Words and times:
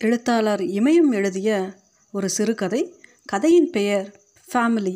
எழுத்தாளர் 0.00 0.60
இமயம் 0.60 1.08
எழுதிய 1.10 1.76
ஒரு 2.12 2.28
சிறுகதை. 2.28 2.94
கதையின் 3.24 3.70
பெயர் 3.70 4.04
ஃபேமிலி 4.52 4.92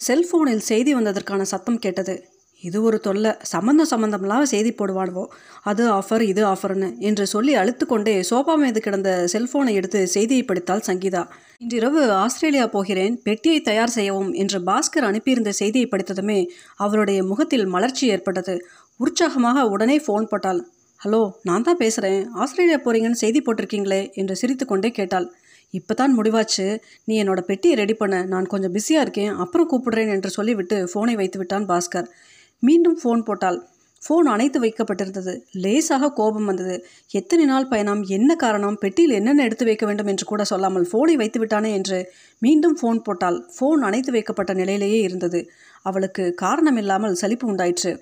செல்ஃபோனில் 0.00 0.62
செய்தி 0.68 0.94
வந்ததற்கான 0.94 1.42
சத்தம் 1.42 1.78
கேட்டது. 1.78 2.14
இது 2.62 2.82
ஒரு 2.82 3.00
தொல்லை. 3.00 3.32
சம்மந்தம் 3.42 3.90
சம்மந்தம்லாம் 3.90 4.42
செய்தி 4.42 4.70
போடுவானுவோ 4.70 5.24
அது 5.62 5.84
ஆஃபர் 5.98 6.20
இது 6.20 6.44
ஆஃபர்னு 6.44 6.98
என்று 6.98 7.26
சொல்லி 7.26 7.56
அழுத்துக்கொண்டே 7.56 8.16
சோபா 8.30 8.54
மீது 8.54 8.80
கிடந்த 8.80 9.26
செல்போனை 9.32 9.72
எடுத்து 9.72 10.06
செய்தியை 10.06 10.44
படித்தாள் 10.44 10.86
சங்கீதா. 10.86 11.24
இன்றிரவு 11.58 12.12
ஆஸ்திரேலியா 12.12 12.66
போகிறேன். 12.66 13.22
பெட்டியை 13.22 13.60
தயார் 13.60 13.96
செய்யவும் 13.98 14.32
என்று 14.32 14.60
பாஸ்கர் 14.60 15.10
அனுப்பியிருந்த 15.10 15.50
செய்தியை 15.62 15.88
படித்ததுமே 15.88 16.40
அவருடைய 16.76 17.22
முகத்தில் 17.24 17.66
மலர்ச்சி 17.66 18.06
ஏற்பட்டது. 18.06 18.56
உற்சாகமாக 18.96 19.68
உடனே 19.68 19.98
ஃபோன் 19.98 20.30
போட்டாள். 20.32 20.62
ஹலோ 21.00 21.20
நான் 21.48 21.64
தான் 21.66 21.78
பேசுகிறேன் 21.82 22.18
ஆஸ்திரேலியா 22.42 22.78
போகிறீங்கன்னு 22.84 23.20
செய்தி 23.20 23.40
போட்டிருக்கீங்களே 23.44 24.00
என்று 24.20 24.34
சிரித்துக்கொண்டே 24.40 24.88
கேட்டாள். 24.98 25.26
இப்போ 25.74 25.92
தான் 26.00 26.16
முடிவாச்சு. 26.16 26.66
நீ 27.08 27.14
என்னோட 27.22 27.40
பெட்டியை 27.40 27.74
ரெடி 27.80 27.94
பண்ண. 27.94 28.16
நான் 28.32 28.50
கொஞ்சம் 28.52 28.74
பிஸியாக 28.74 29.04
இருக்கேன். 29.04 29.30
அப்புறம் 29.44 29.68
கூப்பிடுறேன் 29.70 30.12
என்று 30.14 30.30
சொல்லிவிட்டு 30.34 30.78
ஃபோனை 30.90 31.14
வைத்து 31.20 31.38
விட்டான் 31.38 31.68
பாஸ்கர். 31.70 32.08
மீண்டும் 32.62 32.98
ஃபோன் 33.02 33.22
போட்டால் 33.28 33.58
ஃபோன் 34.02 34.28
அணைத்து 34.34 34.60
வைக்கப்பட்டிருந்தது. 34.64 35.34
லேசாக 35.64 36.12
கோபம் 36.20 36.50
வந்தது. 36.50 36.76
எத்தனை 37.20 37.46
நாள் 37.52 37.70
பயணம்? 37.72 38.02
என்ன 38.18 38.36
காரணம்? 38.44 38.76
பெட்டியில் 38.84 39.16
என்னென்ன 39.20 39.48
எடுத்து 39.48 39.70
வைக்க 39.70 39.86
வேண்டும்? 39.86 40.12
என்று 40.14 40.28
கூட 40.32 40.44
சொல்லாமல் 40.52 40.86
ஃபோனை 40.92 41.16
வைத்து 41.22 41.40
விட்டானே 41.44 41.72
என்று 41.78 42.00
மீண்டும் 42.42 42.78
ஃபோன் 42.82 43.02
போட்டால் 43.08 43.40
ஃபோன் 43.56 43.88
அணைத்து 43.90 44.12
வைக்கப்பட்ட 44.18 44.54
நிலையிலேயே 44.62 45.00
இருந்தது. 45.08 45.42
அவளுக்கு 45.82 46.26
காரணமில்லாமல் 46.44 47.20
சலிப்பு 47.24 47.48
உண்டாயிற்று. 47.54 47.94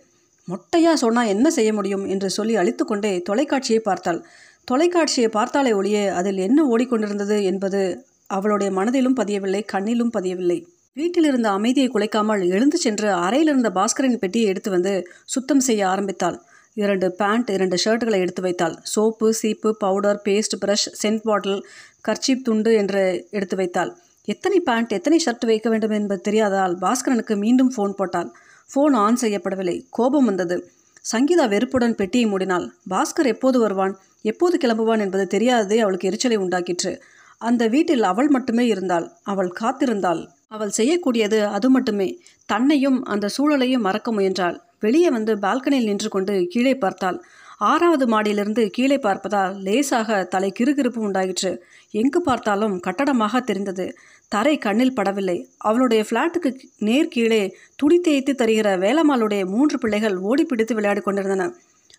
மொட்டையா 0.48 0.92
சொன்னால் 0.94 1.26
என்ன 1.26 1.46
செய்ய 1.50 1.70
முடியும் 1.72 2.04
என்று 2.06 2.28
சொல்லி 2.30 2.54
அழித்துக்கொண்டே 2.56 3.12
தொலைக்காட்சியை 3.22 3.80
பார்த்தாள். 3.80 4.20
தொலைக்காட்சியை 4.64 5.28
பார்த்தாலே 5.28 5.72
ஒழிய 5.72 5.98
அதில் 6.14 6.40
என்ன 6.46 6.60
ஓடிக்கொண்டிருந்தது 6.64 7.36
என்பது 7.42 7.80
அவளுடைய 8.26 8.70
மனதிலும் 8.72 9.16
பதியவில்லை 9.16 9.62
கண்ணிலும் 9.72 10.14
பதியவில்லை. 10.16 10.58
வீட்டில் 10.96 11.24
இருந்த 11.24 11.48
அமைதியை 11.50 11.88
குலைக்காமல் 11.90 12.42
எழுந்து 12.48 12.78
சென்று 12.78 13.08
அறையில் 13.26 13.50
இருந்த 13.52 13.70
பாஸ்கரின் 13.70 14.18
பெட்டியை 14.18 14.46
எடுத்து 14.48 14.70
வந்து 14.70 14.92
சுத்தம் 15.24 15.62
செய்ய 15.68 15.82
ஆரம்பித்தாள். 15.88 16.38
இரண்டு 16.76 17.06
பேண்ட் 17.20 17.48
இரண்டு 17.50 17.76
ஷர்ட்டுகளை 17.84 18.18
எடுத்து 18.24 18.42
வைத்தாள். 18.42 18.74
சோப்பு 18.94 19.28
சீப்பு 19.34 19.70
powder 19.76 20.20
paste 20.24 20.56
brush 20.64 20.88
scent 21.02 21.24
bottle 21.24 21.60
kerchief 22.08 22.44
துண்டு 22.44 22.72
என்று 22.74 23.02
எடுத்து 23.30 23.56
வைத்தாள். 23.56 23.90
எத்தனை 24.28 24.58
பேண்ட் 24.60 24.92
எத்தனை 24.92 25.18
ஷர்ட் 25.24 25.46
வைக்க 25.50 25.68
வேண்டும் 25.70 25.96
என்பது 25.98 26.20
தெரியாதால் 26.28 26.74
பாஸ்கரனுக்கு 26.84 27.36
மீண்டும் 27.36 27.72
ஃபோன் 27.76 27.96
போட்டாள். 28.00 28.30
ஃபோன் 28.74 28.94
ஆன் 28.94 29.18
செய்யப்படவில்லை. 29.20 29.86
கோபம் 29.90 30.24
வந்தது. 30.24 30.56
சங்கீதா 31.12 31.48
வெறுப்புடன் 31.48 31.94
பெட்டியை 31.94 32.26
மூடினாள். 32.30 32.66
பாஸ்கர் 32.90 33.26
எப்போது 33.26 33.58
வருவான்? 33.58 33.98
எப்போது 34.22 34.56
கிளம்புவான் 34.56 34.98
என்பது 34.98 35.26
தெரியாததே 35.26 35.78
அவளுக்கு 35.78 36.08
எரிச்சலை 36.08 36.38
உண்டாக்கிற்று. 36.38 37.00
அந்த 37.38 37.68
வீட்டில் 37.68 38.02
அவள் 38.02 38.28
மட்டுமே 38.28 38.66
இருந்தாள். 38.66 39.12
அவள் 39.22 39.52
காத்திருந்தாள். 39.60 40.26
அவள் 40.48 40.72
செய்யக்கூடியது 40.76 41.46
அது 41.46 41.70
மட்டுமே. 41.70 42.08
தன்னையும் 42.46 43.04
அந்த 43.04 43.28
சூழலையும் 43.38 43.86
மறக்க 43.88 44.12
முயன்றாள். 44.12 44.60
வெளியே 44.80 45.10
வந்து 45.10 45.36
பால்கனியில் 45.36 45.84
நின்று 45.84 46.08
கொண்டு 46.08 46.46
கீழே 46.50 46.76
பார்த்தாள். 46.76 47.24
ஆறாவது 47.60 48.06
மாடியிலிருந்து 48.06 48.70
கீழே 48.70 48.96
பார்ப்பதால் 48.96 49.54
லேசாக 49.62 50.24
தலை 50.24 50.52
கிறுகிறுப்பு 50.58 50.98
உண்டாயிற்று. 50.98 51.50
எங்கு 51.90 52.20
பார்த்தாலும் 52.20 52.80
கட்டடமாக 52.80 53.40
தெரிந்தது. 53.40 53.86
தரை 54.28 54.58
கண்ணில் 54.58 54.94
படவில்லை. 54.96 55.44
அவளுடைய 55.58 56.04
ஃப்ளாட்டுக்கு 56.08 56.50
நேர் 56.78 57.08
கீழே 57.08 57.56
துணி 57.76 57.98
தேய்த்து 58.00 58.32
தருகிற 58.32 58.68
வேலம்மாளுடைய 58.84 59.44
மூன்று 59.46 59.78
பிள்ளைகள் 59.78 60.16
ஓடி 60.16 60.44
பிடித்து 60.44 60.74
விளையாடி 60.74 61.00
கொண்டிருந்தன. 61.00 61.50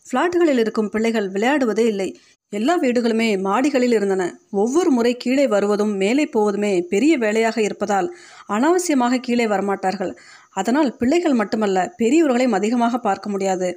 ஃப்ளாட்டுகளில் 0.10 0.58
இருக்கும் 0.58 0.90
பிள்ளைகள் 0.90 1.32
விளையாடுவதே 1.32 1.86
இல்லை. 1.86 2.10
எல்லா 2.50 2.80
வீடுகளுமே 2.80 3.30
மாடிகளில் 3.48 3.94
இருந்தன. 3.94 4.24
ஒவ்வொரு 4.52 4.92
முறை 4.92 5.18
கீழே 5.18 5.48
வருவதும் 5.48 5.96
மேலே 5.96 6.26
போவதுமே 6.26 6.82
பெரிய 6.82 7.18
வேலையாக 7.18 7.62
இருப்பதால் 7.62 8.08
அனாவசியமாக 8.48 9.18
கீழே 9.18 9.46
வரமாட்டார்கள். 9.48 10.14
அதனால் 10.50 10.98
பிள்ளைகள் 10.98 11.34
மட்டுமல்ல 11.34 11.96
பெரியவர்களையும் 11.98 12.52
அதிகமாக 12.52 12.98
பார்க்க 12.98 13.30
முடியாது. 13.30 13.70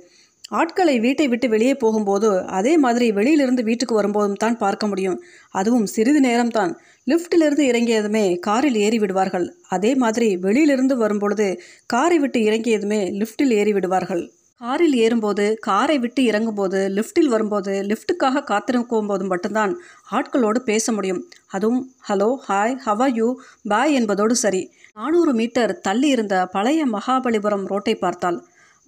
ஆட்களை 0.50 1.00
வீட்டை 1.00 1.28
விட்டு 1.28 1.48
வெளியே 1.48 1.74
போகும்போது 1.74 2.44
அதே 2.44 2.76
மாதிரி 2.76 3.12
வெளியிலிருந்து 3.12 3.62
வீட்டுக்கு 3.62 3.94
வரும்போதும் 3.94 4.32
தான் 4.32 4.58
பார்க்க 4.58 4.86
முடியும். 4.86 5.22
அதுவும் 5.50 5.86
சிறிது 5.86 6.20
நேரம்தான். 6.20 6.72
லிஃப்ட்டிலிருந்து 7.06 7.64
இறங்கியதுமே 7.72 8.38
காரில் 8.38 8.74
ஏறி 8.74 8.98
விடுவார்கள். 8.98 9.54
அதே 9.68 9.94
மாதிரி 9.94 10.36
வெளியிலிருந்து 10.36 10.96
வரும்பொழுது 10.96 11.60
காரை 11.86 12.18
விட்டு 12.18 12.40
இறங்கியதுமே 12.40 13.00
லிஃப்ட்டில் 13.20 13.50
ஏறி 13.50 13.72
விடுவார்கள். 13.72 14.30
காரில் 14.60 14.94
ஏறும்போது 14.94 15.58
காரை 15.60 15.98
விட்டு 15.98 16.22
இறங்கும்போது 16.22 16.88
லிஃப்ட்டில் 16.88 17.28
வரும்போது 17.28 17.72
லிஃப்ட்டுக்காக 17.82 18.44
காத்திருக்கும் 18.44 19.06
போது 19.06 19.24
மட்டும்தான் 19.24 19.76
ஆட்களோடு 20.10 20.58
பேச 20.58 20.92
முடியும். 20.92 21.28
அதுவும் 21.46 21.94
hello 22.08 22.36
hi 22.48 22.76
how are 22.86 23.06
you? 23.14 23.34
Bye 23.68 23.92
என்பதோடு 23.92 24.32
சரி. 24.32 24.72
நானூறு 24.94 25.32
மீட்டர் 25.32 25.80
தள்ளி 25.80 26.08
இருந்த 26.08 26.46
பழைய 26.46 26.86
மகாபலிபுரம் 26.86 27.66
ரோட்டை 27.66 27.94
பார்த்தால் 27.94 28.38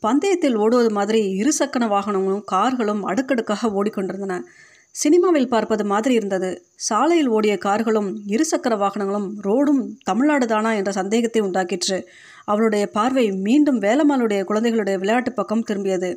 பந்தயத்தில் 0.04 0.56
ஓடுவது 0.56 0.90
மாதிரி 0.90 1.20
இருசக்கர 1.42 1.84
வாகனங்களும் 1.88 2.44
கார்களும் 2.44 3.02
அடுக்கடுக்காக 3.02 3.70
ஓடிக்கொண்டிருந்தன. 3.70 4.36
சினிமாவில் 4.94 5.48
பார்ப்பது 5.48 5.84
மாதிரி 5.84 6.14
இருந்தது. 6.14 6.50
சாலையில் 6.88 7.28
ஓடிய 7.28 7.54
கார்களும் 7.58 8.10
இருசக்கர 8.26 8.74
வாகனங்களும் 8.82 9.28
ரோடும் 9.40 9.82
தமிழ்நாடு 10.04 10.46
தானா 10.46 10.72
என்ற 10.72 10.92
சந்தேகத்தை 10.92 11.42
உண்டாக்கிற்று. 11.42 11.98
அவளுடைய 12.44 12.86
பார்வை 12.86 13.26
மீண்டும் 13.46 13.80
வேலம்மாளுடைய 13.80 14.44
குழந்தைகளுடைய 14.44 14.98
விளையாட்டு 14.98 15.32
பக்கம் 15.32 15.66
திரும்பியது. 15.70 16.10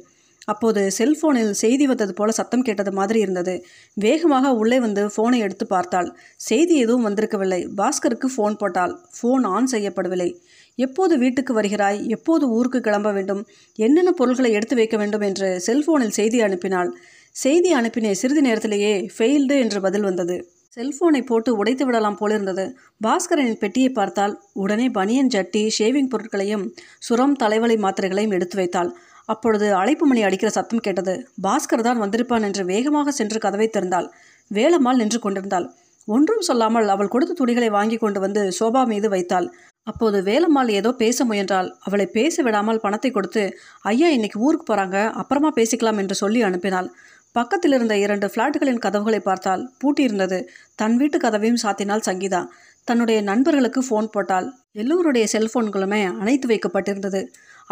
அப்போது 0.46 0.92
செல்போனில் 0.92 1.52
செய்தி 1.52 1.86
வந்தது 1.88 2.14
போல 2.14 2.32
சத்தம் 2.32 2.62
கேட்டது 2.62 2.92
மாதிரி 2.92 3.20
இருந்தது. 3.20 3.56
வேகமாக 3.94 4.52
உள்ளே 4.54 4.80
வந்து 4.80 5.02
ஃபோனை 5.06 5.38
எடுத்து 5.38 5.66
பார்த்தாள். 5.68 6.10
செய்தி 6.36 6.76
எதுவும் 6.78 7.08
வந்திருக்கவில்லை. 7.08 7.62
பாஸ்கருக்கு 7.78 8.30
ஃபோன் 8.36 8.56
போட்டாள். 8.58 8.94
ஃபோன் 9.18 9.46
ஆன் 9.48 9.68
செய்யப்படவில்லை. 9.72 10.30
எப்போது 10.78 11.14
வீட்டுக்கு 11.18 11.54
வருகிறாய்? 11.54 12.00
எப்போது 12.08 12.46
ஊருக்கு 12.50 12.80
கிளம்ப 12.82 13.12
வேண்டும்? 13.12 13.42
என்னென்ன 13.80 14.12
பொருள்களை 14.12 14.52
எடுத்து 14.52 14.76
வைக்க 14.76 14.96
வேண்டும்? 14.98 15.22
என்று 15.22 15.48
செல்போனில் 15.68 16.18
செய்தி 16.20 16.40
அனுப்பினாள். 16.42 16.92
செய்தி 17.36 17.72
அனுப்பின 17.74 18.12
சிறிது 18.12 18.42
நேரத்திலேயே 18.42 18.94
ஃபெயில்டு 19.16 19.56
என்று 19.64 19.80
பதில் 19.82 20.02
வந்தது. 20.02 20.38
செல்போனை 20.78 21.22
போட்டு 21.22 21.50
உடைத்து 21.58 21.84
விடலாம் 21.86 22.18
போலிருந்தது. 22.20 22.66
பாஸ்கரனின் 23.06 23.60
பெட்டியை 23.60 23.90
பார்த்தால் 23.90 24.34
உடனே 24.54 24.88
பனியன் 24.90 25.32
ஜட்டி 25.36 25.64
ஷேவிங் 25.78 26.10
பொருட்களையும் 26.10 26.66
சுரம் 27.00 27.36
தலைவலி 27.36 27.78
மாத்திரைகளையும் 27.86 28.36
எடுத்து 28.38 28.58
வைத்தாள். 28.58 28.92
அப்பொழுது 29.26 29.68
அழைப்பு 29.74 30.06
மணி 30.06 30.22
அடிக்கிற 30.24 30.50
சத்தம் 30.50 30.84
கேட்டது. 30.88 31.14
பாஸ்கர் 31.44 31.86
தான் 31.88 32.02
வந்திருப்பான் 32.04 32.46
என்று 32.50 32.64
வேகமாக 32.66 33.12
சென்று 33.12 33.40
கதவை 33.46 33.68
திறந்தாள். 33.70 34.08
வேலம்மாள் 34.52 35.02
நின்று 35.02 35.20
கொண்டிருந்தாள். 35.20 35.68
ஒன்றும் 36.08 36.46
சொல்லாமல் 36.50 36.88
அவள் 36.88 37.14
கொடுத்த 37.14 37.34
துணிகளை 37.40 37.70
வாங்கி 37.70 37.98
கொண்டு 37.98 38.20
வந்து 38.20 38.44
சோபா 38.60 38.84
மீது 38.88 39.08
வைத்தாள். 39.10 39.48
அப்போது 39.88 40.18
வேலம்மாள் 40.30 40.70
ஏதோ 40.80 40.90
பேச 41.02 41.26
முயன்றால் 41.26 41.70
அவளை 41.86 42.06
பேச 42.18 42.44
விடாமல் 42.44 42.84
பணத்தை 42.86 43.10
கொடுத்து 43.12 43.44
ஐயா 43.92 44.08
இன்னைக்கு 44.16 44.40
ஊருக்கு 44.46 44.66
போகிறாங்க 44.66 44.98
அப்புறமா 45.22 45.50
பேசிக்கலாம் 45.60 46.00
என்று 46.04 46.16
சொல்லி 46.22 46.40
அனுப்பினாள். 46.48 46.90
பக்கத்தில் 47.36 47.76
இருந்த 47.78 47.96
இரண்டு 48.04 48.28
ஃப்ளாட்டுகளின் 48.34 48.84
கதவுகளை 48.86 49.20
பார்த்தால் 49.22 49.64
பூட்டியிருந்தது 49.82 50.40
தன் 50.82 50.96
வீட்டு 51.02 51.18
கதவையும் 51.26 51.62
சாத்தினாள் 51.64 52.08
சங்கீதா. 52.10 52.42
தன்னுடைய 52.88 53.20
நண்பர்களுக்கு 53.22 53.82
ஃபோன் 53.88 54.08
போட்டால் 54.14 54.48
எல்லோருடைய 54.82 55.26
செல்ஃபோன்களுமே 55.34 56.02
அணைத்து 56.22 56.48
வைக்கப்பட்டிருந்தது. 56.52 57.22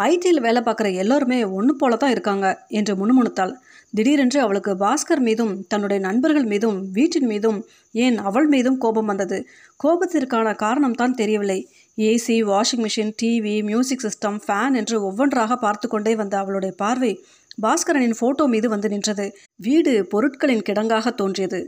ஐடியில் 0.06 0.44
வேலை 0.46 0.60
பார்க்குற 0.62 0.88
எல்லோருமே 1.02 1.38
ஒன்று 1.58 1.74
போல 1.80 1.96
தான் 1.96 2.14
இருக்காங்க 2.14 2.46
என்று 2.78 2.92
முணுமுணுத்தாள். 3.00 3.52
திடீரென்று 3.94 4.38
அவளுக்கு 4.44 4.72
பாஸ்கர் 4.82 5.22
மீதும் 5.28 5.52
தன்னுடைய 5.68 5.98
நண்பர்கள் 6.06 6.46
மீதும் 6.52 6.78
வீட்டின் 6.96 7.28
மீதும் 7.32 7.58
ஏன் 7.94 8.16
அவள் 8.28 8.48
மீதும் 8.54 8.78
கோபம் 8.84 9.10
வந்தது. 9.12 9.38
கோபத்திற்கான 9.80 10.54
காரணம் 10.64 10.98
தான் 11.00 11.18
தெரியவில்லை. 11.20 11.58
AC 11.98 12.34
washing 12.44 12.82
machine 12.84 13.12
TV 13.22 13.62
music 13.62 14.02
system 14.02 14.38
fan 14.46 14.74
என்று 14.74 15.02
ஒவ்வொன்றாக 15.02 15.56
பார்த்து 15.56 15.88
கொண்டே 15.88 16.14
வந்த 16.14 16.38
அவளுடைய 16.38 16.74
பார்வை 16.76 17.12
பாஸ்கரனின் 17.62 18.16
ஃபோட்டோ 18.20 18.44
மீது 18.46 18.68
வந்து 18.68 18.88
நின்றது. 18.88 19.26
வீடு 19.56 20.06
பொருட்களின் 20.08 20.62
கிடங்காக 20.62 21.14
தோன்றியது. 21.14 21.60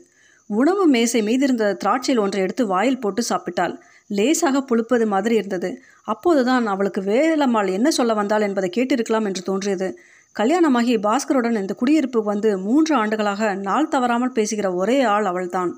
உணவு 0.47 0.87
மேசை 0.87 1.23
மீதிருந்த 1.23 1.65
திராட்சையில் 1.85 2.19
ஒன்றை 2.19 2.43
எடுத்து 2.43 2.67
வாயில் 2.67 3.01
போட்டு 3.01 3.23
சாப்பிட்டாள். 3.29 3.75
லேசாக 4.09 4.63
புழுப்பது 4.63 5.07
மாதிரி 5.07 5.35
இருந்தது. 5.35 5.71
அப்போதுதான் 6.03 6.67
அவளுக்கு 6.67 7.01
வேலம்மாள் 7.01 7.73
என்ன 7.73 7.91
சொல்ல 7.91 8.15
வந்தாள் 8.15 8.43
என்பதை 8.43 8.71
கேட்டிருக்கலாம் 8.77 9.25
என்று 9.25 9.43
தோன்றியது. 9.43 9.99
கல்யாணமாகி 10.37 10.95
பாஸ்கருடன் 10.99 11.61
இந்த 11.61 11.75
குடியிருப்பு 11.75 12.23
வந்து 12.23 12.59
மூன்று 12.59 12.95
ஆண்டுகளாக 12.95 13.55
நாள் 13.55 13.89
தவறாமல் 13.89 14.33
பேசுகிற 14.33 14.75
ஒரே 14.75 15.01
ஆள் 15.01 15.25
அவள்தான். 15.25 15.73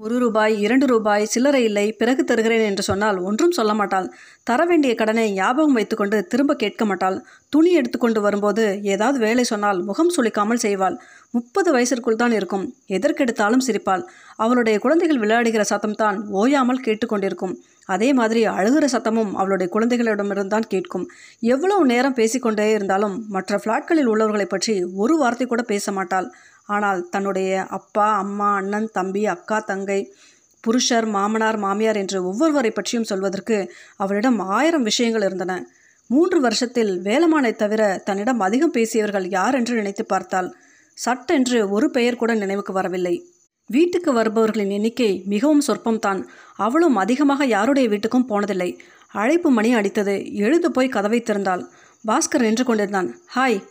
ஒரு 0.00 0.16
ரூபாய் 0.22 0.54
இரண்டு 0.62 0.86
ரூபாய் 0.92 1.24
சில்லறை 1.32 1.60
இல்லை 1.66 1.84
பிறகு 1.98 2.22
தருகிறேன் 2.24 2.64
என்று 2.68 2.84
சொன்னால் 2.88 3.18
ஒன்றும் 3.28 3.54
சொல்ல 3.58 3.72
மாட்டாள். 3.80 4.06
தர 4.48 4.60
வேண்டிய 4.70 4.92
கடனை 5.00 5.24
ஞாபகம் 5.32 5.76
வைத்துக்கொண்டு 5.78 6.18
திரும்ப 6.32 6.54
கேட்க 6.62 6.84
மாட்டாள். 6.90 7.16
துணி 7.52 7.70
எடுத்துக்கொண்டு 7.80 8.20
வரும்போது 8.24 8.64
ஏதாவது 8.94 9.18
வேலை 9.26 9.44
சொன்னால் 9.52 9.82
முகம் 9.90 10.10
சுளிக்காமல் 10.16 10.62
செய்வாள். 10.64 10.96
முப்பது 11.34 11.68
வயசிற்குள் 11.76 12.20
தான் 12.22 12.34
இருக்கும். 12.38 12.64
எதற்கெடுத்தாலும் 12.96 13.64
சிரிப்பாள். 13.66 14.02
அவளுடைய 14.36 14.78
குழந்தைகள் 14.84 15.22
விளையாடுகிற 15.24 15.66
சத்தம் 15.72 15.98
தான் 16.02 16.18
ஓயாமல் 16.40 16.84
கேட்டுக்கொண்டிருக்கும் 16.88 17.54
அதே 17.88 18.08
மாதிரி 18.18 18.42
அழுகிற 18.58 18.84
சத்தமும் 18.92 19.32
அவளுடைய 19.40 19.68
குழந்தைகளிடமிருந்தான் 19.72 20.66
கேட்கும். 20.74 21.06
எவ்வளவு 21.54 21.82
நேரம் 21.92 22.18
பேசிக்கொண்டே 22.18 22.66
இருந்தாலும் 22.76 23.16
மற்ற 23.36 23.58
ஃப்ளாட்களில் 23.62 24.10
உள்ளவர்களை 24.12 24.46
பற்றி 24.48 24.74
ஒரு 25.04 25.16
வார்த்தை 25.22 25.46
கூட 25.46 25.64
பேச 25.72 25.92
மாட்டாள். 25.92 26.28
ஆனால் 26.66 27.08
தன்னுடைய 27.08 27.66
அப்பா 27.66 28.16
அம்மா 28.16 28.54
அண்ணன் 28.54 28.90
தம்பி 28.92 29.26
அக்கா 29.26 29.58
தங்கை 29.60 30.14
புருஷர் 30.60 31.06
மாமனார் 31.06 31.58
மாமியார் 31.58 31.96
என்று 31.96 32.18
ஒவ்வொருவரை 32.22 32.70
பற்றியும் 32.70 33.04
சொல்வதற்கு 33.04 33.72
அவளிடம் 33.96 34.38
ஆயிரம் 34.38 34.82
விஷயங்கள் 34.82 35.22
இருந்தன. 35.22 35.66
மூன்று 36.06 36.40
வருஷத்தில் 36.40 37.02
வேலமானை 37.02 37.52
தவிர 37.54 38.00
தன்னிடம் 38.04 38.40
அதிகம் 38.40 38.70
பேசியவர்கள் 38.70 39.28
யார் 39.28 39.54
என்று 39.54 39.74
நினைத்து 39.74 40.04
பார்த்தால் 40.04 40.56
சட்டென்று 40.94 41.70
ஒரு 41.70 41.90
பெயர் 41.90 42.16
கூட 42.16 42.34
நினைவுக்கு 42.34 42.72
வரவில்லை. 42.72 43.14
வீட்டுக்கு 43.66 44.12
வருபவர்களின் 44.12 44.70
எண்ணிக்கை 44.70 45.22
மிகவும் 45.26 45.62
சொற்பம்தான். 45.66 46.24
அவளும் 46.56 46.96
அதிகமாக 46.96 47.44
யாருடைய 47.44 47.88
வீட்டுக்கும் 47.88 48.28
போனதில்லை. 48.28 48.78
அழைப்பு 49.12 49.50
மணி 49.50 49.74
அடித்தது. 49.74 50.34
எழுந்து 50.34 50.70
போய் 50.70 50.88
கதவை 50.88 51.20
திறந்தாள். 51.20 51.68
பாஸ்கர் 52.06 52.38
நின்று 52.38 52.64
கொண்டிருந்தான். 52.64 53.18
ஹாய். 53.34 53.64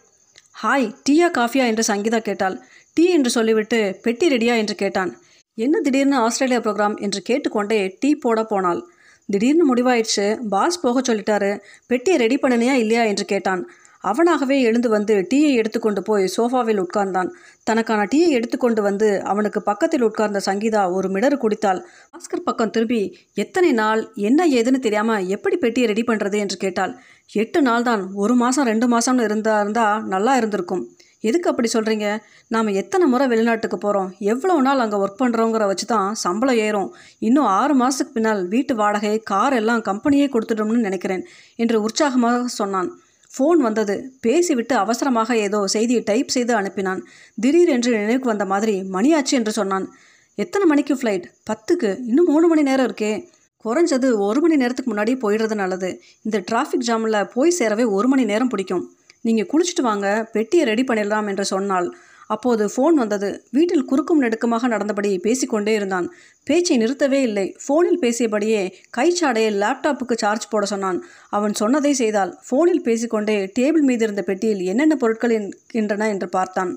ஹாய். 0.64 0.96
டீயா 1.10 1.30
காஃபியா? 1.38 1.66
என்று 1.66 1.94
சங்கீதா 1.94 2.20
கேட்டாள். 2.20 2.66
டீ 2.98 3.10
என்று 3.10 3.30
சொல்லிவிட்டு 3.30 4.00
பெட்டி 4.02 4.28
ரெடியா? 4.30 4.56
என்று 4.56 4.76
கேட்டான். 4.76 5.12
என்ன 5.58 5.80
திடீர்னு 5.80 6.18
ஆஸ்திரேலியா 6.18 6.60
ப்ரோக்ராம்? 6.60 6.96
என்று 7.02 7.22
கேட்டுக்கொண்டே 7.22 7.98
டீ 8.00 8.16
போட 8.16 8.44
போனாள். 8.44 8.82
திடீர்னு 9.30 9.66
முடிவாயிடுச்சு. 9.70 10.48
பாஸ் 10.50 10.82
போக 10.82 11.02
சொல்லிட்டாரு. 11.02 11.58
பெட்டியை 11.88 12.20
ரெடி 12.20 12.36
பண்ணனியா 12.36 12.74
இல்லையா? 12.74 13.04
என்று 13.04 13.26
கேட்டான். 13.26 13.64
அவனாகவே 14.04 14.62
எழுந்து 14.62 14.90
வந்து 14.90 15.28
டீயை 15.34 15.52
எடுத்துக்கொண்டு 15.54 16.02
போய் 16.02 16.26
சோஃபாவில் 16.38 16.82
உட்கார்ந்தான். 16.84 17.30
தனக்கான 17.64 18.08
டீயை 18.14 18.30
எடுத்துக்கொண்டு 18.30 18.82
வந்து 18.82 19.22
அவனுக்கு 19.24 19.62
பக்கத்தில் 19.62 20.02
உட்கார்ந்த 20.02 20.42
சங்கீதா 20.46 20.92
ஒரு 20.92 21.10
மிடர் 21.10 21.38
குடித்தாள். 21.38 21.80
பாஸ்கர் 22.14 22.44
பக்கம் 22.44 22.70
திரும்பி 22.70 23.02
எத்தனை 23.34 23.72
நாள் 23.72 24.12
என்ன 24.16 24.48
ஏதுன்னு 24.48 24.80
தெரியாமல் 24.80 25.28
எப்படி 25.28 25.58
பெட்டியை 25.58 25.88
ரெடி 25.88 26.04
பண்ணுறது 26.04 26.38
என்று 26.38 26.58
கேட்டாள். 26.58 26.94
எட்டு 27.34 27.62
நாள் 27.62 27.84
தான் 27.84 28.04
ஒரு 28.14 28.36
மாதம் 28.36 28.66
ரெண்டு 28.66 28.88
மாதம்னு 28.88 29.24
இருந்தா 29.24 29.60
இருந்தால் 29.60 30.04
நல்லா 30.04 30.36
இருந்திருக்கும். 30.38 30.84
எதுக்கு 31.30 31.50
அப்படி 31.52 31.70
சொல்கிறீங்க 31.74 32.08
நாம் 32.54 32.70
எத்தனை 32.82 33.06
முறை 33.12 33.26
வெளிநாட்டுக்கு 33.34 33.78
போகிறோம் 33.86 34.10
எவ்வளோ 34.32 34.56
நாள் 34.68 34.84
அங்கே 34.84 34.98
ஒர்க் 35.04 35.22
பண்ணுறோங்கிற 35.22 35.66
வச்சு 35.72 35.86
தான் 35.94 36.08
சம்பளம் 36.24 36.60
ஏறும். 36.66 36.90
இன்னும் 37.28 37.50
ஆறு 37.60 37.76
மாதத்துக்கு 37.82 38.16
பின்னால் 38.18 38.42
வீட்டு 38.54 38.76
வாடகை 38.82 39.14
கார் 39.32 39.56
எல்லாம் 39.62 39.84
கம்பெனியே 39.90 40.28
கொடுத்துட்டோம்னு 40.34 40.88
நினைக்கிறேன் 40.90 41.24
என்று 41.64 41.78
உற்சாகமாக 41.88 42.42
சொன்னான். 42.60 42.90
ஃபோன் 43.34 43.60
வந்தது. 43.68 43.96
பேசிவிட்டு 44.26 44.74
அவசரமாக 44.82 45.38
ஏதோ 45.46 45.60
செய்தியை 45.76 46.02
டைப் 46.10 46.34
செய்து 46.36 46.54
அனுப்பினான். 46.60 47.00
திடீரென்று 47.44 47.92
நினைவுக்கு 48.00 48.32
வந்த 48.32 48.46
மாதிரி 48.52 48.76
மணியாச்சு 48.96 49.34
என்று 49.40 49.54
சொன்னான். 49.60 49.86
எத்தனை 50.38 50.66
மணிக்கு 50.72 50.94
ஃப்ளைட் 51.00 51.26
பத்துக்கு. 51.50 51.92
இன்னும் 52.10 52.30
மூணு 52.34 52.46
மணி 52.52 52.64
நேரம் 52.70 52.88
இருக்கே. 52.90 53.14
குறைஞ்சது 53.66 54.08
ஒரு 54.28 54.40
மணி 54.44 54.56
நேரத்துக்கு 54.62 54.92
முன்னாடி 54.92 55.14
போயிடுறது 55.24 55.56
நல்லது. 55.62 55.90
இந்த 56.26 56.38
டிராஃபிக் 56.50 56.86
ஜாமில் 56.90 57.18
போய் 57.36 57.58
சேரவே 57.60 57.86
ஒரு 57.98 58.08
மணி 58.14 58.24
நேரம் 58.32 58.52
பிடிக்கும். 58.54 58.84
நீங்கள் 59.26 59.50
குளிச்சுட்டு 59.52 59.84
வாங்க 59.90 60.08
பெட்டியை 60.34 60.66
ரெடி 60.72 60.84
பண்ணிடலாம் 60.90 61.30
என்று 61.32 61.46
சொன்னாள். 61.54 61.88
அப்போது 62.34 62.64
ஃபோன் 62.74 62.96
வந்தது. 63.02 63.30
வீட்டில் 63.56 63.88
குறுக்கும் 63.90 64.22
நெடுக்குமாக 64.24 64.68
நடந்தபடி 64.68 65.10
பேசிக்கொண்டே 65.26 65.74
இருந்தான். 65.80 66.08
பேச்சை 66.48 66.78
நிறுத்தவே 66.84 67.20
இல்லை. 67.30 67.46
ஃபோனில் 67.64 68.00
பேசியபடியே 68.04 68.62
கைச்சாடையை 68.98 69.52
லேப்டாப்புக்கு 69.64 70.18
சார்ஜ் 70.24 70.50
போட 70.54 70.66
சொன்னான். 70.74 71.00
அவன் 71.38 71.54
சொன்னதை 71.62 71.94
செய்தால் 72.02 72.34
ஃபோனில் 72.48 72.86
பேசிக்கொண்டே 72.88 73.38
டேபிள் 73.60 73.86
மீது 73.90 74.06
இருந்த 74.08 74.24
பெட்டியில் 74.30 74.64
என்னென்ன 74.74 74.98
பொருட்கள் 75.04 75.36
இருக்கின்றன 75.40 76.10
என்று 76.16 76.30
பார்த்தான். 76.38 76.74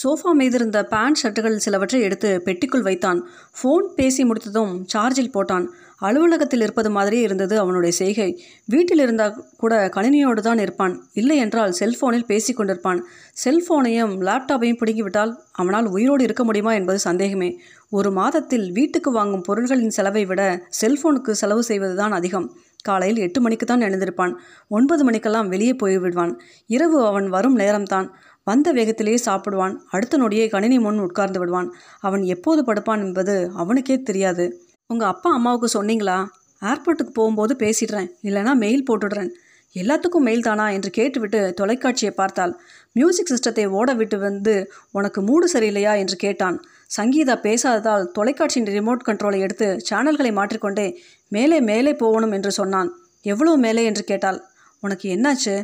சோஃபா 0.00 0.32
மீது 0.32 0.54
இருந்த 0.54 0.84
பேண்ட் 0.84 1.18
ஷர்ட்டுகள் 1.22 1.56
சிலவற்றை 1.56 2.00
எடுத்து 2.00 2.42
பெட்டிக்குள் 2.44 2.82
வைத்தான். 2.82 3.20
ஃபோன் 3.58 3.86
பேசி 3.96 4.24
முடித்ததும் 4.24 4.86
சார்ஜில் 4.94 5.32
போட்டான். 5.32 5.64
அலுவலகத்தில் 5.98 6.60
இருப்பது 6.60 6.90
மாதிரியே 6.90 7.22
இருந்தது 7.22 7.58
அவனுடைய 7.58 7.96
செய்கை. 7.96 8.28
வீட்டில் 8.64 8.98
இருந்தால் 8.98 9.44
கூட 9.56 9.88
கணினியோடு 9.88 10.40
தான் 10.40 10.58
இருப்பான். 10.58 10.94
இல்லை 11.12 11.36
என்றால் 11.36 11.74
செல்ஃபோனில் 11.80 12.26
பேசி 12.26 12.54
கொண்டிருப்பான். 12.54 13.00
செல்ஃபோனையும் 13.44 14.14
லேப்டாப்பையும் 14.28 14.80
பிடுங்கிவிட்டால் 14.82 15.34
அவனால் 15.52 15.86
உயிரோடு 15.86 16.24
இருக்க 16.24 16.44
முடியுமா 16.44 16.74
என்பது 16.74 16.98
சந்தேகமே. 16.98 17.50
ஒரு 17.90 18.10
மாதத்தில் 18.10 18.72
வீட்டுக்கு 18.72 19.10
வாங்கும் 19.10 19.42
பொருள்களின் 19.42 19.90
செலவை 19.90 20.24
விட 20.24 20.42
செல்ஃபோனுக்கு 20.80 21.30
செலவு 21.30 21.62
செய்வதுதான் 21.62 22.12
அதிகம். 22.12 22.48
காலையில் 22.84 23.18
எட்டு 23.18 23.40
மணிக்கு 23.40 23.66
தான் 23.66 23.80
எழுந்திருப்பான். 23.80 24.32
ஒன்பது 24.68 25.04
மணிக்கெல்லாம் 25.04 25.48
வெளியே 25.48 25.72
போய்விடுவான். 25.72 26.32
இரவு 26.66 27.06
அவன் 27.06 27.28
வரும் 27.28 27.58
நேரம்தான். 27.58 28.08
வந்த 28.48 28.68
வேகத்திலேயே 28.72 29.18
சாப்பிடுவான். 29.24 29.74
அடுத்த 29.90 30.18
நொடியே 30.18 30.44
கணினி 30.48 30.78
முன் 30.78 30.98
உட்கார்ந்து 30.98 31.38
விடுவான். 31.38 31.68
அவன் 32.00 32.22
எப்போது 32.34 32.60
படுப்பான் 32.62 33.02
என்பது 33.06 33.34
அவனுக்கே 33.54 33.96
தெரியாது. 34.02 34.44
உங்கள் 34.90 35.08
அப்பா 35.08 35.30
அம்மாவுக்கு 35.32 35.68
சொன்னீங்களா? 35.76 36.18
ஏர்போர்ட்டுக்கு 36.62 37.12
போகும்போது 37.12 37.52
பேசிடுறேன். 37.58 38.08
இல்லைனா 38.22 38.52
மெயில் 38.56 38.86
போட்டுடுறேன். 38.88 39.30
எல்லாத்துக்கும் 39.76 40.26
மெயில் 40.26 40.46
தானா 40.48 40.66
என்று 40.68 40.90
கேட்டுவிட்டு 40.90 41.40
தொலைக்காட்சியை 41.54 42.12
பார்த்தாள். 42.14 42.52
மியூசிக் 42.92 43.32
சிஸ்டத்தை 43.32 43.64
ஓட 43.78 43.88
விட்டு 43.94 44.16
வந்து 44.18 44.54
உனக்கு 44.92 45.20
மூடு 45.22 45.46
சரியில்லையா? 45.52 45.92
என்று 46.02 46.16
கேட்டான். 46.16 46.56
சங்கீதா 46.96 47.34
பேசாததால் 47.46 48.04
தொலைக்காட்சியின் 48.18 48.70
ரிமோட் 48.76 49.06
கண்ட்ரோலை 49.08 49.38
எடுத்து 49.38 49.68
சேனல்களை 49.90 50.32
மாற்றிக்கொண்டே 50.32 50.86
மேலே 51.32 51.58
மேலே 51.60 51.92
போகணும் 51.94 52.32
என்று 52.32 52.52
சொன்னான். 52.52 52.90
எவ்வளோ 53.26 53.54
மேலே? 53.56 53.84
என்று 53.84 54.04
கேட்டாள். 54.04 54.38
உனக்கு 54.82 55.06
என்னாச்சு? 55.16 55.54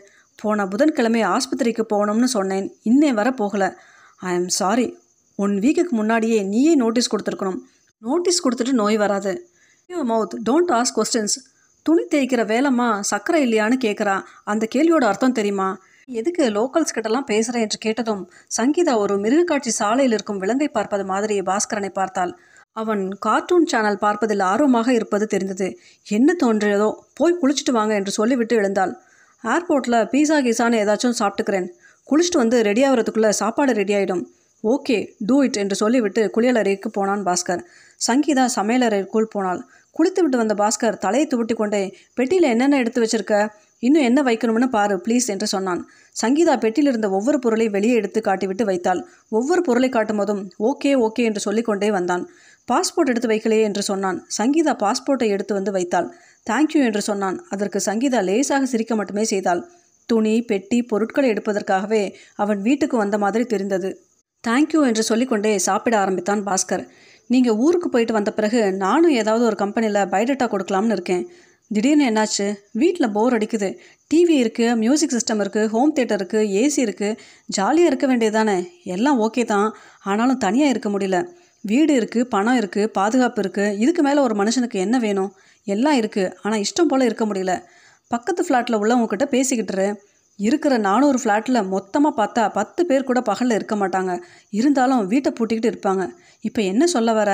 போன 0.43 0.67
புதன்கிழமை 0.73 1.23
ஆஸ்பத்திரிக்கு 1.35 1.85
போகணும்னு 1.93 2.29
சொன்னேன். 2.37 2.67
இன்னே 2.91 3.11
வர 3.19 3.29
போகலை. 3.41 3.69
ஐ 4.29 4.33
எம் 4.35 4.51
சாரி 4.59 4.87
ஒன் 5.39 5.55
வீக்குக்கு 5.63 5.95
முன்னாடியே 6.01 6.39
நீயே 6.53 6.75
நோட்டீஸ் 6.83 7.11
கொடுத்துருக்கணும். 7.13 7.59
நோட்டீஸ் 8.03 8.45
கொடுத்துட்டு 8.45 8.75
நோய் 8.83 8.97
வராது. 8.97 9.33
You 9.91 9.99
mouth 10.11 10.35
don't 10.49 10.73
ask 10.79 10.99
questions 10.99 11.37
துணி 11.87 12.05
தேய்க்கிற 12.13 12.43
வேலைம்மா 12.53 12.89
சக்கரை 13.11 13.41
இல்லையான்னு 13.47 13.77
கேட்குறா 13.87 14.15
அந்த 14.53 14.65
கேள்வியோட 14.75 15.05
அர்த்தம் 15.11 15.37
தெரியுமா? 15.39 15.69
எதுக்கு 16.09 16.45
லோக்கல்ஸ் 16.57 16.95
கிட்டலாம் 16.97 17.29
பேசுகிறேன் 17.31 17.65
என்று 17.67 17.79
கேட்டதும் 17.85 18.23
சங்கீதா 18.57 18.93
ஒரு 19.05 19.15
மிருகக்காட்சி 19.17 19.73
சாலையில் 19.81 20.15
இருக்கும் 20.17 20.41
விலங்கை 20.43 20.69
பார்ப்பது 20.69 21.05
மாதிரி 21.05 21.37
பாஸ்கரனை 21.41 21.91
பார்த்தாள். 22.01 22.33
அவன் 22.77 23.03
கார்ட்டூன் 23.27 23.67
சேனல் 23.73 24.03
பார்ப்பதில் 24.05 24.43
ஆர்வமாக 24.51 24.89
இருப்பது 24.93 25.27
தெரிந்தது. 25.27 25.69
என்ன 26.17 26.37
தோன்றியதோ 26.43 26.89
போய் 27.15 27.39
குளிச்சுட்டு 27.43 27.73
வாங்க 27.73 27.95
என்று 27.95 28.13
சொல்லிவிட்டு 28.13 28.57
எழுந்தாள். 28.57 28.93
ஏர்போர்ட்டில் 29.53 29.99
பீஸா 30.13 30.37
கீஸான்னு 30.47 30.79
ஏதாச்சும் 30.83 31.17
சாப்பிட்டுக்கிறேன். 31.21 31.67
குளிச்சுட்டு 32.11 32.41
வந்து 32.43 32.57
ரெடி 32.69 32.83
ஆகிறதுக்குள்ளே 32.89 33.31
சாப்பாடு 33.41 33.73
ரெடி 33.81 33.95
ஆகிடும் 33.99 34.23
ஓகே 34.65 34.97
டூ 35.29 35.37
இட் 35.47 35.59
என்று 35.63 35.77
சொல்லிவிட்டு 35.81 36.23
குளியலறைக்கு 36.35 36.89
போனான் 36.93 37.25
பாஸ்கர். 37.27 37.63
சங்கீதா 38.07 38.45
சமையலறைக்குள் 38.57 39.33
போனாள். 39.35 39.61
குளித்து 39.97 40.21
விட்டு 40.23 40.39
வந்த 40.43 40.55
பாஸ்கர் 40.63 40.97
தலையை 41.05 41.27
துவட்டி 41.33 41.55
கொண்டே 41.55 41.83
பெட்டியில் 42.19 42.49
என்னென்ன 42.53 42.79
எடுத்து 42.83 43.03
வச்சிருக்க? 43.03 43.35
இன்னும் 43.87 44.07
என்ன 44.09 44.21
வைக்கணும்னு 44.23 44.69
பாரு 44.77 44.95
ப்ளீஸ் 45.05 45.27
என்று 45.35 45.47
சொன்னான். 45.47 45.81
சங்கீதா 46.23 46.55
பெட்டியில் 46.65 46.91
இருந்த 46.93 47.09
ஒவ்வொரு 47.11 47.39
பொருளை 47.39 47.67
வெளியே 47.69 47.95
எடுத்து 48.01 48.21
காட்டிவிட்டு 48.29 48.65
வைத்தாள். 48.71 49.01
ஒவ்வொரு 49.39 49.63
பொருளை 49.63 49.89
காட்டும் 49.89 50.21
போதும் 50.23 50.43
ஓகே 50.71 50.93
ஓகே 51.07 51.23
என்று 51.29 51.41
சொல்லிக்கொண்டே 51.47 51.91
வந்தான். 51.91 52.25
பாஸ்போர்ட் 52.71 53.11
எடுத்து 53.13 53.31
வைக்கலையே 53.33 53.65
என்று 53.69 53.83
சொன்னான். 53.91 54.19
சங்கீதா 54.39 54.73
பாஸ்போர்ட்டை 54.83 55.29
எடுத்து 55.35 55.53
வந்து 55.59 55.73
வைத்தாள். 55.77 56.09
தேங்க்யூ 56.51 56.81
என்று 56.89 57.03
சொன்னான். 57.09 57.37
அதற்கு 57.55 57.81
சங்கீதா 57.89 58.21
லேசாக 58.29 58.69
சிரிக்க 58.73 58.95
மட்டுமே 59.01 59.25
செய்தாள். 59.33 59.63
துணி 60.09 60.35
பெட்டி 60.51 60.79
பொருட்களை 60.91 61.29
எடுப்பதற்காகவே 61.35 62.03
அவன் 62.43 62.61
வீட்டுக்கு 62.67 62.97
வந்த 63.03 63.19
மாதிரி 63.25 63.45
தெரிந்தது. 63.53 63.91
தேங்க்யூ 64.45 64.81
என்று 64.89 65.03
சொல்லிக்கொண்டே 65.11 65.53
சாப்பிட 65.69 65.95
ஆரம்பித்தான் 66.03 66.43
பாஸ்கர். 66.49 66.85
நீங்கள் 67.33 67.59
ஊருக்கு 67.67 67.89
போயிட்டு 67.93 68.15
வந்த 68.17 68.31
பிறகு 68.39 68.61
நானும் 68.85 69.15
ஏதாவது 69.21 69.45
ஒரு 69.51 69.57
கம்பெனியில் 69.63 70.01
பயோடேட்டா 70.15 70.47
கொடுக்கலாம்னு 70.55 70.97
இருக்கேன். 70.97 71.23
திடீர்னு 71.71 72.05
என்னாச்சு? 72.11 72.47
வீட்டில் 72.81 73.13
போர் 73.15 73.35
அடிக்குது. 73.37 73.69
டிவி 74.11 74.35
இருக்குது 74.43 74.75
மியூசிக் 74.83 75.15
சிஸ்டம் 75.17 75.41
இருக்குது 75.45 75.71
ஹோம் 75.75 75.95
தேட்டர் 75.99 76.21
இருக்குது 76.21 76.51
ஏசி 76.63 76.81
இருக்குது 76.87 77.19
ஜாலியாக 77.57 77.91
இருக்க 77.91 78.07
வேண்டியதானே 78.11 78.59
எல்லாம் 78.97 79.21
ஓகே 79.27 79.45
தான். 79.55 79.69
ஆனாலும் 80.11 80.43
தனியாக 80.45 80.73
இருக்க 80.75 80.91
முடியல. 80.95 81.21
வீடு 81.71 81.93
இருக்குது 82.01 82.29
பணம் 82.35 82.59
இருக்குது 82.61 82.91
பாதுகாப்பு 82.99 83.41
இருக்குது 83.43 83.77
இதுக்கு 83.83 84.03
மேலே 84.07 84.21
ஒரு 84.27 84.35
மனுஷனுக்கு 84.41 84.79
என்ன 84.87 84.97
வேணும்? 85.07 85.31
எல்லாம் 85.67 85.99
இருக்குது 86.01 86.33
ஆனால் 86.43 86.63
இஷ்டம் 86.65 86.91
போல் 86.91 87.07
இருக்க 87.09 87.25
முடியல. 87.31 87.53
பக்கத்து 88.11 88.43
ஃப்ளாட்டில் 88.47 88.81
உள்ளவங்கக்கிட்ட 88.83 89.27
பேசிக்கிட்டுரு 89.35 89.87
இருக்கிற 90.39 90.75
நானூறு 90.87 91.19
ஃப்ளாட்டில் 91.23 91.61
மொத்தமாக 91.75 92.13
பார்த்தா 92.21 92.43
பத்து 92.59 92.81
பேர் 92.87 93.07
கூட 93.09 93.21
பகலில் 93.21 93.57
இருக்க 93.59 93.75
மாட்டாங்க. 93.83 94.13
இருந்தாலும் 94.59 95.03
வீட்டை 95.13 95.31
பூட்டிக்கிட்டு 95.39 95.71
இருப்பாங்க. 95.73 96.05
இப்போ 96.49 96.61
என்ன 96.71 96.87
சொல்ல 96.95 97.13
வர? 97.13 97.31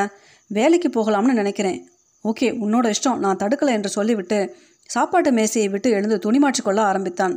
வேலைக்கு 0.51 0.89
போகலாம்னு 0.97 1.35
நினைக்கிறேன். 1.41 1.79
ஓகே 2.25 2.49
உன்னோட 2.65 2.87
இஷ்டம். 2.95 3.21
நான் 3.25 3.41
தடுக்கலை 3.43 3.73
என்று 3.79 3.91
சொல்லிவிட்டு 3.99 4.39
சாப்பாட்டு 4.91 5.31
மேசையை 5.33 5.69
விட்டு 5.75 5.89
எழுந்து 5.91 6.19
துணி 6.19 6.39
மாற்றிக்கொள்ள 6.45 6.81
ஆரம்பித்தான். 6.91 7.35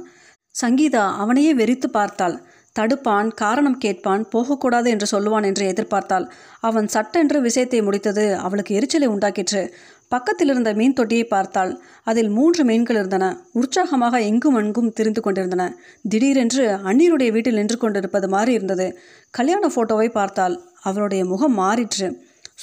சங்கீதா 0.61 1.03
அவனையே 1.23 1.53
வெறித்து 1.61 1.87
பார்த்தாள். 1.99 2.35
தடுப்பான் 2.79 3.27
காரணம் 3.33 3.77
கேட்பான் 3.77 4.29
போகக்கூடாது 4.29 4.89
என்று 4.89 5.07
சொல்லுவான் 5.11 5.45
என்று 5.45 5.65
எதிர்பார்த்தாள். 5.73 6.25
அவன் 6.59 6.87
சட்டென்று 6.87 7.41
விஷயத்தை 7.41 7.81
முடித்தது 7.81 8.23
அவளுக்கு 8.35 8.75
எரிச்சலை 8.75 9.07
உண்டாக்கிற்று. 9.07 9.61
பக்கத்தில் 10.09 10.47
இருந்த 10.47 10.73
மீன் 10.73 10.93
தொட்டியை 10.93 11.23
பார்த்தாள். 11.23 11.71
அதில் 12.03 12.29
மூன்று 12.29 12.63
மீன்கள் 12.63 12.95
இருந்தன. 12.95 13.25
உற்சாகமாக 13.51 14.19
எங்கும் 14.19 14.55
அங்கும் 14.55 14.91
திரிந்து 14.91 15.21
கொண்டிருந்தன. 15.21 15.63
திடீரென்று 16.09 16.65
அண்ணீருடைய 16.89 17.31
வீட்டில் 17.31 17.53
நின்று 17.53 17.77
கொண்டிருப்பது 17.77 18.29
மாதிரி 18.29 18.53
இருந்தது. 18.53 18.87
கல்யாண 19.29 19.71
ஃபோட்டோவை 19.75 20.09
பார்த்தாள். 20.09 20.57
அவளுடைய 20.81 21.25
முகம் 21.25 21.57
மாறிற்று. 21.59 22.09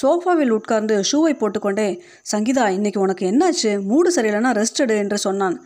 சோஃபாவில் 0.02 0.54
உட்கார்ந்து 0.56 0.96
ஷூவை 1.10 1.32
போட்டுக்கொண்டே 1.38 1.88
சங்கீதா 2.32 2.64
இன்னைக்கு 2.68 3.00
உனக்கு 3.00 3.24
என்னாச்சு? 3.30 3.70
மூடு 3.82 4.10
சரியில்லைன்னா 4.16 4.52
ரெஸ்ட் 4.60 4.82
எடு 4.84 4.96
என்று 4.96 5.18
சொன்னான். 5.18 5.56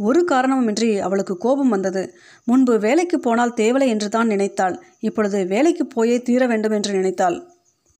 ஒரு 0.00 0.20
காரணமுமின்றி 0.24 0.90
அவளுக்கு 1.00 1.34
கோபம் 1.36 1.68
வந்தது. 1.68 2.02
முன்பு 2.46 2.74
வேலைக்கு 2.78 3.18
போனால் 3.18 3.56
தேவலை 3.56 3.88
என்று 3.88 4.08
தான் 4.08 4.26
நினைத்தாள். 4.26 4.76
இப்பொழுது 5.00 5.38
வேலைக்கு 5.46 5.86
போயே 5.86 6.18
தீர 6.22 6.46
வேண்டும் 6.46 6.72
என்று 6.72 6.92
நினைத்தாள். 6.92 7.36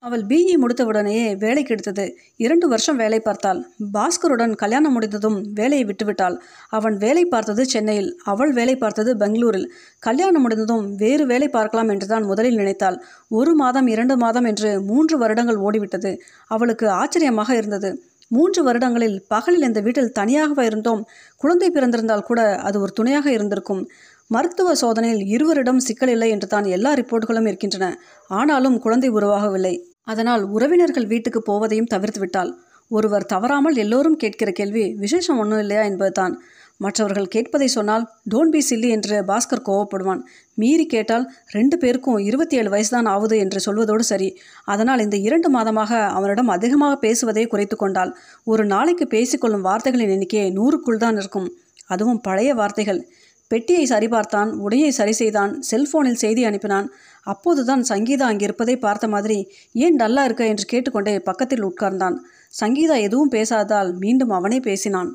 அவள் 0.03 0.23
பிஇ 0.25 0.55
முடித்தவுடனேயே 0.57 1.25
வேலை 1.39 1.63
கிடைத்தது 1.63 2.05
இரண்டு 2.37 2.67
வருஷம் 2.69 2.97
வேலை 2.97 3.19
பார்த்தாள். 3.21 3.59
பாஸ்கருடன் 3.93 4.55
கல்யாணம் 4.55 4.93
முடிந்ததும் 4.93 5.37
வேலையை 5.55 5.85
விட்டுவிட்டாள். 5.85 6.37
அவன் 6.71 6.97
வேலை 6.97 7.25
பார்த்தது 7.27 7.65
சென்னையில் 7.67 8.11
அவள் 8.25 8.53
வேலை 8.53 8.77
பார்த்தது 8.77 9.13
பெங்களூரில். 9.17 9.69
கல்யாணம் 10.03 10.43
முடிந்ததும் 10.43 10.87
வேறு 10.97 11.27
வேலை 11.27 11.49
பார்க்கலாம் 11.49 11.89
என்றுதான் 11.89 12.25
முதலில் 12.25 12.57
நினைத்தாள். 12.57 12.97
ஒரு 13.31 13.55
மாதம் 13.55 13.87
இரண்டு 13.87 14.17
மாதம் 14.17 14.45
என்று 14.45 14.71
மூன்று 14.83 15.19
வருடங்கள் 15.19 15.63
ஓடிவிட்டது. 15.67 16.13
அவளுக்கு 16.51 16.89
ஆச்சரியமாக 17.01 17.51
இருந்தது. 17.57 17.91
மூன்று 18.31 18.63
வருடங்களில் 18.63 19.25
பகலில் 19.29 19.63
இந்த 19.63 19.81
வீட்டில் 19.81 20.13
தனியாக 20.13 20.65
இருந்தோம். 20.65 21.03
குழந்தை 21.37 21.71
பிறந்திருந்தால் 21.71 22.23
கூட 22.23 22.57
அது 22.59 22.81
ஒரு 22.81 22.93
துணையாக 22.93 23.31
இருந்திருக்கும். 23.33 23.83
மருத்துவ 24.27 24.75
சோதனையில் 24.75 25.23
இருவரிடம் 25.27 25.81
சிக்கல் 25.81 26.09
இல்லை 26.09 26.31
என்று 26.31 26.47
தான் 26.47 26.65
எல்லா 26.65 26.95
ரிப்போர்ட்டுகளும் 26.95 27.47
இருக்கின்றன. 27.47 27.87
ஆனாலும் 28.31 28.79
குழந்தை 28.79 29.11
உருவாகவில்லை. 29.11 29.75
அதனால் 30.03 30.43
உறவினர்கள் 30.49 31.07
வீட்டுக்கு 31.07 31.41
போவதையும் 31.47 31.87
தவிர்த்து 31.87 32.21
விட்டாள் 32.21 32.53
ஒருவர் 32.91 33.27
தவறாமல் 33.27 33.77
எல்லோரும் 33.77 34.17
கேட்கிற 34.17 34.51
கேள்வி 34.51 34.95
விசேஷம் 34.95 35.39
ஒன்றும் 35.39 35.59
இல்லையா? 35.59 35.83
என்பதுதான். 35.83 36.35
மற்றவர்கள் 36.81 37.31
கேட்பதை 37.35 37.65
சொன்னால் 37.65 38.05
டோன்ட் 38.31 38.55
பி 38.55 38.61
சில்லி 38.71 38.89
என்று 38.89 39.17
பாஸ்கர் 39.23 39.67
கோவப்படுவான். 39.69 40.21
மீறி 40.55 40.87
கேட்டால் 40.87 41.25
ரெண்டு 41.47 41.79
பேருக்கும் 41.79 42.19
இருபத்தி 42.19 42.57
ஏழு 42.57 42.71
வயசுதான் 42.71 43.09
ஆகுது 43.15 43.39
என்று 43.39 43.61
சொல்வதோடு 43.67 44.05
சரி. 44.13 44.29
அதனால் 44.65 45.01
இந்த 45.01 45.17
இரண்டு 45.17 45.49
மாதமாக 45.59 46.01
அவனிடம் 46.09 46.49
அதிகமாக 46.49 46.97
பேசுவதை 46.97 47.47
குறைத்து 47.47 47.77
கொண்டாள். 47.77 48.13
ஒரு 48.45 48.65
நாளைக்கு 48.65 49.07
பேசிக்கொள்ளும் 49.07 49.67
வார்த்தைகளின் 49.69 50.09
எண்ணிக்கை 50.09 50.45
நூறுக்குள் 50.51 50.97
தான் 50.97 51.17
இருக்கும். 51.17 51.49
அதுவும் 51.87 52.21
பழைய 52.21 52.55
வார்த்தைகள். 52.55 53.03
பெட்டியை 53.51 53.85
சரிபார்த்தான் 53.91 54.51
உடையை 54.65 54.89
சரி 54.89 55.13
செய்தான் 55.13 55.53
செல்போனில் 55.61 56.21
செய்தி 56.25 56.43
அனுப்பினான். 56.45 56.87
அப்போதுதான் 57.27 57.83
சங்கீதா 57.89 58.27
அங்கிருப்பதை 58.33 58.77
பார்த்த 58.77 59.09
மாதிரி 59.09 59.39
ஏன் 59.73 59.97
டல்லா 59.97 60.25
இருக்க? 60.25 60.45
என்று 60.47 60.65
கேட்டுக்கொண்டே 60.65 61.15
பக்கத்தில் 61.21 61.65
உட்கார்ந்தான். 61.65 62.17
சங்கீதா 62.61 62.97
எதுவும் 63.01 63.33
பேசாததால் 63.33 63.91
மீண்டும் 63.99 64.31
அவனே 64.31 64.61
பேசினான். 64.61 65.11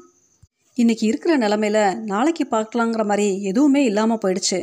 இன்றைக்கி 0.78 1.06
இருக்கிற 1.10 1.34
நிலமையில 1.38 1.80
நாளைக்கு 2.06 2.44
பார்க்கலாங்கிற 2.52 3.04
மாதிரி 3.06 3.28
எதுவுமே 3.42 3.82
இல்லாமல் 3.84 4.20
போயிடுச்சு. 4.24 4.58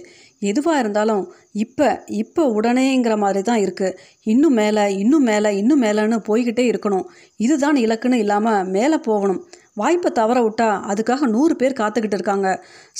எதுவாக 0.50 0.80
இருந்தாலும் 0.82 1.22
இப்போ 1.52 1.86
இப்போ 2.06 2.42
உடனேங்கிற 2.58 3.14
மாதிரி 3.16 3.40
தான் 3.42 3.62
இருக்குது 3.62 3.96
இன்னும் 4.32 4.52
மேலே 4.52 4.84
இன்னும் 5.02 5.22
மேலே 5.22 5.50
இன்னும் 5.60 5.82
மேலேன்னு 5.82 6.18
போய்கிட்டே 6.28 6.64
இருக்கணும். 6.72 7.06
இதுதான் 7.36 7.78
இலக்குன்னு 7.84 8.18
இல்லாமல் 8.24 8.68
மேலே 8.76 8.98
போகணும். 9.08 9.40
வாய்ப்பை 9.74 10.10
தவற 10.20 10.38
விட்டா 10.42 10.68
அதுக்காக 10.90 11.30
நூறு 11.36 11.56
பேர் 11.56 11.78
காத்துக்கிட்டு 11.80 12.18
இருக்காங்க. 12.20 12.48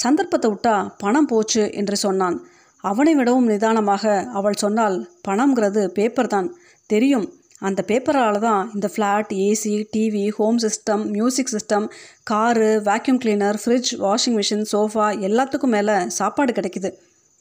சந்தர்ப்பத்தை 0.04 0.50
விட்டா 0.50 0.74
பணம் 1.04 1.26
போச்சு 1.26 1.64
என்று 1.72 1.98
சொன்னான். 2.06 2.38
அவனை 2.84 3.14
விடவும் 3.14 3.50
நிதானமாக 3.52 4.04
அவள் 4.40 4.62
சொன்னால் 4.64 4.98
பணம்ங்கிறது 5.28 5.84
பேப்பர் 5.98 6.34
தான். 6.36 6.50
தெரியும். 6.90 7.28
அந்த 7.68 7.80
பேப்பரால் 7.86 8.38
தான் 8.38 8.62
இந்த 8.74 8.88
flat 8.94 9.32
AC 9.46 9.72
TV 9.96 10.24
home 10.38 10.58
system 10.58 11.04
music 11.16 11.52
system 11.52 11.86
car 12.30 12.70
vacuum 12.88 13.20
cleaner 13.24 13.58
fridge 13.62 13.90
washing 14.04 14.36
machine 14.38 14.66
sofa 14.72 15.06
எல்லாத்துக்கும் 15.28 15.74
மேலே 15.76 15.96
சாப்பாடு 16.18 16.52
கிடைக்குது. 16.52 16.90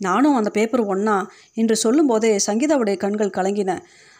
நானும் 0.02 0.36
அந்த 0.36 0.50
பேப்பர் 0.50 0.84
ஒன்றா 0.94 1.18
என்று 1.54 1.76
சொல்லும்போதே 1.76 2.32
சங்கீதாவுடைய 2.48 2.98
கண்கள் 2.98 3.36
கலங்கின. 3.38 3.74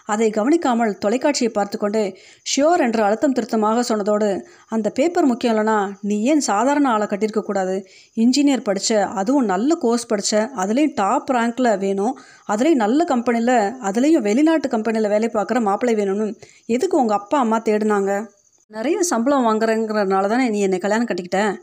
அதை 0.06 0.30
கவனிக்காமல் 0.30 0.98
தொலைக்காட்சியை 1.06 1.52
பார்த்து 1.54 1.78
கொண்டே 1.78 2.04
ஷியோர் 2.52 2.80
என்று 2.80 3.04
அழுத்தம் 3.04 3.32
திருத்தமாக 3.32 3.84
சொன்னதோடு 3.90 4.30
அந்த 4.68 4.90
பேப்பர் 4.90 5.26
முக்கியம் 5.26 5.58
இல்லைனா 5.58 5.94
நீ 6.02 6.22
ஏன் 6.22 6.40
சாதாரண 6.40 6.90
ஆளை 6.90 7.08
கட்டியிருக்க 7.08 7.40
கூடாது? 7.40 7.88
இன்ஜினியர் 8.16 8.64
படித்த 8.64 9.08
அதுவும் 9.08 9.46
நல்ல 9.46 9.76
கோர்ஸ் 9.76 10.08
படித்த 10.08 10.52
அதுலேயும் 10.58 10.96
டாப் 10.96 11.32
ரேங்க்கில் 11.32 11.78
வேணும் 11.78 12.20
அதுலேயும் 12.48 12.84
நல்ல 12.86 13.04
கம்பெனியில் 13.04 13.56
அதுலேயும் 13.90 14.22
வெளிநாட்டு 14.22 14.70
கம்பெனியில் 14.70 15.10
வேலை 15.10 15.30
பார்க்குற 15.34 15.62
மாப்பிள்ளை 15.62 15.96
வேணும்னு 16.02 16.36
எதுக்கு 16.66 16.98
உங்கள் 16.98 17.18
அப்பா 17.18 17.40
அம்மா 17.40 17.60
தேடினாங்க? 17.60 18.26
நிறைய 18.68 19.02
சம்பளம் 19.02 19.46
வாங்குறேங்கிறதுனால 19.48 20.28
தானே 20.28 20.50
நீ 20.50 20.60
என்னை 20.60 20.78
கல்யாணம் 20.80 21.08
கட்டிக்கிட்டேன் 21.08 21.56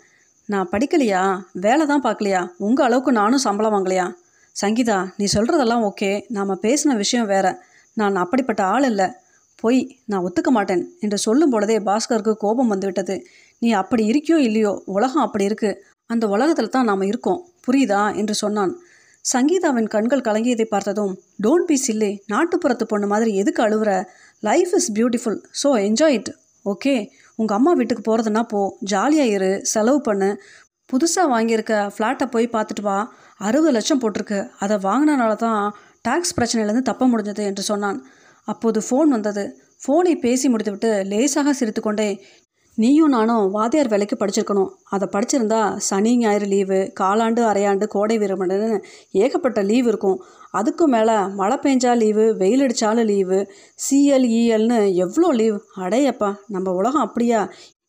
நான் 0.47 0.69
படிக்கலையா? 0.73 1.41
வேலை 1.53 1.87
தான் 1.87 2.03
பார்க்கலையா? 2.03 2.49
உங்கள் 2.57 2.87
அளவுக்கு 2.87 3.13
நானும் 3.13 3.39
சம்பளம் 3.39 3.75
வாங்கலையா? 3.75 4.15
சங்கீதா 4.63 5.07
நீ 5.17 5.27
சொல்கிறதெல்லாம் 5.35 5.85
ஓகே 5.89 6.21
நாம் 6.29 6.61
பேசின 6.63 6.97
விஷயம் 6.97 7.27
வேறு. 7.27 7.53
நான் 8.01 8.23
அப்படிப்பட்ட 8.23 8.63
ஆள் 8.75 8.87
இல்லை 8.91 9.09
பொய் 9.63 9.81
நான் 10.11 10.25
ஒத்துக்க 10.27 10.51
மாட்டேன் 10.57 10.83
என்று 11.05 11.19
சொல்லும் 11.19 11.53
பொழுதே 11.55 11.77
பாஸ்கருக்கு 11.89 12.33
கோபம் 12.43 12.73
வந்துவிட்டது. 12.73 13.17
நீ 13.63 13.69
அப்படி 13.83 14.03
இருக்கியோ 14.11 14.39
இல்லையோ 14.49 14.73
உலகம் 14.97 15.25
அப்படி 15.27 15.45
இருக்கு. 15.51 15.71
அந்த 16.11 16.25
உலகத்தில் 16.35 16.75
தான் 16.77 16.89
நாம் 16.91 17.09
இருக்கோம். 17.11 17.41
புரியுதா? 17.67 18.03
என்று 18.21 18.35
சொன்னான். 18.35 18.73
சங்கீதாவின் 19.25 19.89
கண்கள் 19.95 20.27
கலங்கியதை 20.29 20.67
பார்த்ததும் 20.75 21.13
டோன்ட் 21.45 21.67
பி 21.71 21.77
சில்லி 21.87 22.11
நாட்டுப்புறத்து 22.33 22.85
பொண்ணு 22.93 23.07
மாதிரி 23.07 23.31
எதுக்கு 23.41 23.61
அழுவுற? 23.67 23.91
Life 24.43 24.73
is 24.79 24.91
beautiful 24.99 25.39
so 25.63 25.71
enjoy 25.87 26.17
it 26.19 26.31
okay 26.65 26.95
உங்கள் 27.39 27.57
அம்மா 27.57 27.73
வீட்டுக்கு 27.73 28.03
போகிறதுனா 28.07 28.43
போ. 28.53 28.61
ஜாலியாக 28.93 29.35
இரு. 29.37 29.51
செலவு 29.73 30.01
பண்ணு. 30.01 30.31
புதுசாக 30.91 31.27
வாங்கியிருக்க 31.35 31.75
ஃப்ளாட்டை 31.95 32.27
போய் 32.35 32.55
பார்த்துட்டு 32.55 32.85
வா. 32.89 32.99
அறுபது 33.41 33.73
லட்சம் 33.77 34.01
போட்டிருக்கு. 34.03 34.39
அதை 34.59 34.77
வாங்கினனால 34.89 35.33
தான் 35.47 35.61
டாக்ஸ் 36.03 36.35
பிரச்சனையிலேருந்து 36.41 36.89
தப்ப 36.91 37.09
முடிஞ்சது 37.09 37.45
என்று 37.45 37.63
சொன்னான். 37.63 38.07
அப்போது 38.45 38.81
ஃபோன் 38.91 39.09
வந்தது. 39.09 39.57
ஃபோனை 39.83 40.15
பேசி 40.21 40.49
முடித்துவிட்டு 40.49 41.05
லேசாக 41.07 41.53
சிரித்துக்கொண்டே 41.53 42.25
நீயும் 42.75 43.09
நானும் 43.09 43.51
வாத்தியார் 43.51 43.89
வேலைக்கு 43.89 44.17
படிச்சிருக்கணும். 44.21 44.69
அதை 44.91 45.09
படிச்சிருந்தா 45.13 45.77
சனி 45.77 46.17
ஞாயிறு 46.17 46.47
லீவு 46.47 46.93
காலாண்டு 47.01 47.41
அரையாண்டு 47.51 47.87
கோடை 47.87 48.19
விடுமுறைன்னு 48.19 48.83
ஏகப்பட்ட 49.13 49.63
லீவ் 49.63 49.87
இருக்கும். 49.87 50.19
அதுக்கும் 50.53 50.93
மேலே 50.95 51.17
மழை 51.35 51.57
பெஞ்சா 51.63 51.97
லீவு 51.97 52.37
வெயில் 52.37 52.61
அடித்தாலும் 52.61 53.05
லீவு 53.05 53.53
சிஎல்இஎல்னு 53.85 54.95
எவ்வளோ 54.95 55.31
லீவ் 55.33 55.59
அடையப்பா 55.77 56.35
நம்ம 56.49 56.73
உலகம் 56.73 57.01
அப்படியா? 57.01 57.41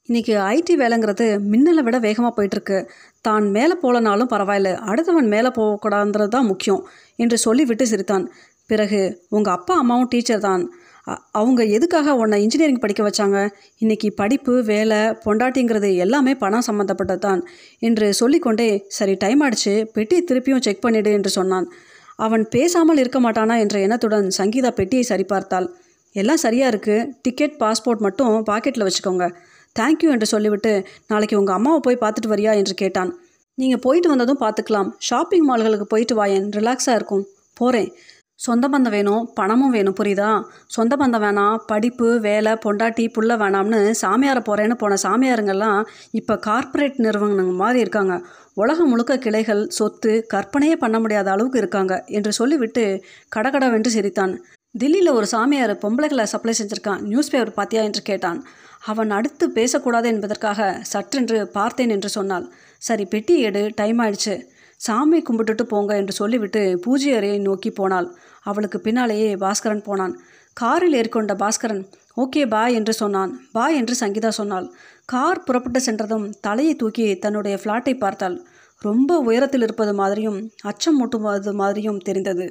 இன்றைக்கி 0.10 0.34
ஐடி 0.52 0.74
வேலைங்கிறது 0.76 1.26
மின்னலை 1.52 1.84
விட 1.84 2.00
வேகமாக 2.00 2.34
போயிட்டுருக்கு. 2.36 2.88
தான் 3.22 3.50
மேலே 3.50 3.74
போகலனாலும் 3.84 4.30
பரவாயில்ல 4.30 4.70
அடுத்தவன் 4.86 5.28
மேலே 5.28 5.48
போகக்கூடாதுன்றது 5.48 6.28
தான் 6.28 6.46
முக்கியம் 6.46 6.88
என்று 7.16 7.38
சொல்லிவிட்டு 7.38 7.88
சிரித்தான். 7.88 8.32
பிறகு 8.68 9.26
உங்கள் 9.30 9.54
அப்பா 9.54 9.78
அம்மாவும் 9.78 10.08
டீச்சர் 10.08 10.40
தான். 10.40 10.72
அ- 11.08 11.20
அவங்க 11.32 11.64
எதுக்காக 11.64 12.16
உன்னை 12.16 12.42
இன்ஜினியரிங் 12.42 12.80
படிக்க 12.80 13.10
வச்சாங்க? 13.10 13.50
இன்றைக்கி 13.80 14.10
படிப்பு 14.16 14.64
வேலை 14.64 14.98
பொண்டாட்டிங்கிறது 14.98 15.96
எல்லாமே 15.96 16.36
பணம் 16.36 16.64
சம்மந்தப்பட்டது 16.68 17.18
தான் 17.18 17.46
என்று 17.80 18.14
சொல்லிக்கொண்டே 18.14 18.86
சரி 18.88 19.16
டைம் 19.20 19.42
ஆயிடுச்சு 19.42 19.84
பெட்டியை 19.94 20.24
திருப்பியும் 20.24 20.62
செக் 20.62 20.86
பண்ணிடு 20.86 21.12
என்று 21.12 21.30
சொன்னான். 21.30 21.72
அவன் 22.16 22.48
பேசாமல் 22.50 22.98
இருக்க 22.98 23.20
மாட்டானா? 23.22 23.60
என்ற 23.60 23.80
எண்ணத்துடன் 23.80 24.32
சங்கீதா 24.38 24.72
பெட்டியை 24.72 25.06
சரிபார்த்தாள். 25.10 25.68
எல்லாம் 26.12 26.38
சரியாக 26.38 26.78
இருக்குது 26.78 27.08
டிக்கெட் 27.22 27.56
பாஸ்போர்ட் 27.60 27.98
மட்டும் 27.98 28.46
பாக்கெட்டில் 28.46 28.88
வச்சுக்கோங்க. 28.88 29.36
தேங்க்யூ 29.80 30.10
என்று 30.10 30.26
சொல்லிவிட்டு 30.26 30.88
நாளைக்கு 31.08 31.40
உங்கள் 31.40 31.56
அம்மாவை 31.56 31.80
போய் 31.80 32.02
பார்த்துட்டு 32.02 32.32
வரியா? 32.32 32.54
என்று 32.56 32.74
கேட்டான். 32.74 33.12
நீங்கள் 33.56 33.80
போயிட்டு 33.80 34.10
வந்ததும் 34.10 34.40
பார்த்துக்கலாம். 34.40 34.92
ஷாப்பிங் 34.98 35.50
மால்களுக்கு 35.50 35.82
போயிட்டு 35.82 36.26
வாயேன். 36.26 36.48
ரிலாக்ஸாக 36.58 36.96
இருக்கும். 36.96 37.26
போகிறேன் 37.54 37.96
சொந்த 38.36 38.70
பந்தம் 38.70 38.90
வேணும். 38.90 39.30
பணமும் 39.34 39.72
வேணும். 39.72 39.96
புரியுதா? 40.00 40.44
சொந்த 40.66 40.96
பந்தம் 40.96 41.24
வேணாம். 41.24 41.58
படிப்பு 41.68 42.20
வேலை 42.20 42.52
பொண்டாட்டி 42.52 43.06
புள்ள 43.16 43.36
வேணாம்னு 43.38 43.80
சாமியாரை 44.02 44.42
போகிறேன்னு 44.50 44.74
போன 44.74 44.98
சாமியாருங்கெல்லாம் 45.04 45.86
இப்போ 46.12 46.38
கார்ப்பரேட் 46.38 47.00
நிறுவனங்க 47.00 47.54
மாதிரி 47.54 47.80
இருக்காங்க. 47.80 48.22
உலகம் 48.54 48.90
முழுக்க 48.90 49.18
கிளைகள் 49.18 49.68
சொத்து 49.68 50.26
கற்பனையே 50.34 50.76
பண்ண 50.76 51.00
முடியாத 51.00 51.32
அளவுக்கு 51.32 51.58
இருக்காங்க 51.58 52.04
என்று 52.08 52.32
சொல்லிவிட்டு 52.32 53.04
கடகடவென்று 53.36 53.88
சிரித்தான். 53.88 54.34
தில்லியில் 54.76 55.16
ஒரு 55.18 55.28
சாமியார் 55.28 55.72
பொம்பளைகளை 55.82 56.24
சப்ளை 56.24 56.54
செஞ்சிருக்கான். 56.58 57.02
நியூஸ் 57.02 57.30
பேப்பர் 57.32 57.56
பார்த்தியா 57.56 57.82
என்று 57.88 58.02
கேட்டான். 58.02 58.40
அவன் 58.86 59.10
அடுத்து 59.10 59.46
பேசக்கூடாது 59.50 60.08
என்பதற்காக 60.08 60.68
சற்றென்று 60.92 61.38
பார்த்தேன் 61.56 61.90
என்று 61.90 62.10
சொன்னாள். 62.10 62.46
சரி 62.88 63.06
பெட்டி 63.06 63.36
எடு 63.40 63.64
டைம் 63.76 64.00
ஆயிடுச்சு. 64.00 64.36
சாமி 64.78 65.20
கும்பிட்டுட்டு 65.22 65.64
போங்க 65.64 65.96
என்று 65.96 66.14
சொல்லிவிட்டு 66.14 66.62
பூஜை 66.86 67.10
அறையை 67.14 67.40
நோக்கி 67.40 67.72
போனாள். 67.72 68.08
அவளுக்கு 68.44 68.80
பின்னாலேயே 68.80 69.32
பாஸ்கரன் 69.36 69.84
போனான். 69.90 70.14
காரில் 70.54 70.98
ஏறிக்கொண்ட 71.02 71.34
பாஸ்கரன் 71.44 71.84
ஓகே 72.18 72.46
பாய் 72.48 72.74
என்று 72.74 72.94
சொன்னான். 72.94 73.34
பாய் 73.52 73.78
என்று 73.82 73.96
சங்கீதா 74.00 74.34
சொன்னாள். 74.40 74.70
கார் 75.06 75.44
புறப்பட்டு 75.44 75.82
சென்றதும் 75.82 76.26
தலையை 76.48 76.76
தூக்கி 76.76 77.08
தன்னுடைய 77.26 77.58
ஃப்ளாட்டை 77.64 77.98
பார்த்தாள். 77.98 78.40
ரொம்ப 78.82 79.20
உயரத்தில் 79.20 79.62
இருப்பது 79.62 79.94
மாதிரியும் 79.94 80.42
அச்சம் 80.62 81.00
மூட்டுவது 81.00 81.54
மாதிரியும் 81.54 82.04
தெரிந்தது. 82.10 82.48